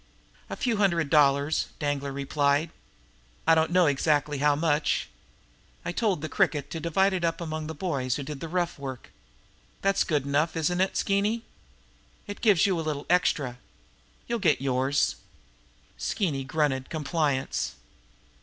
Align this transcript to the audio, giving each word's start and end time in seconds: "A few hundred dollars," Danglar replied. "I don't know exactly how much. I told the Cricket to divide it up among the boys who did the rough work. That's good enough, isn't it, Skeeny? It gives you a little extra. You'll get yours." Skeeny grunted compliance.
"A 0.49 0.55
few 0.55 0.77
hundred 0.77 1.11
dollars," 1.11 1.67
Danglar 1.77 2.11
replied. 2.11 2.71
"I 3.45 3.53
don't 3.53 3.69
know 3.69 3.85
exactly 3.85 4.39
how 4.39 4.55
much. 4.55 5.07
I 5.85 5.91
told 5.91 6.21
the 6.23 6.27
Cricket 6.27 6.71
to 6.71 6.79
divide 6.79 7.13
it 7.13 7.23
up 7.23 7.39
among 7.39 7.67
the 7.67 7.75
boys 7.75 8.15
who 8.15 8.23
did 8.23 8.39
the 8.39 8.47
rough 8.47 8.79
work. 8.79 9.11
That's 9.83 10.03
good 10.03 10.25
enough, 10.25 10.55
isn't 10.57 10.81
it, 10.81 10.97
Skeeny? 10.97 11.43
It 12.25 12.41
gives 12.41 12.65
you 12.65 12.79
a 12.79 12.81
little 12.81 13.05
extra. 13.11 13.59
You'll 14.27 14.39
get 14.39 14.59
yours." 14.59 15.17
Skeeny 15.99 16.45
grunted 16.45 16.89
compliance. 16.89 17.75